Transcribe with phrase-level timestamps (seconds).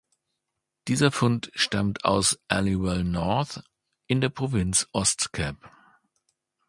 [0.87, 3.63] Dieser Fund stammt aus Aliwal North
[4.07, 5.57] in der Provinz Ostkap.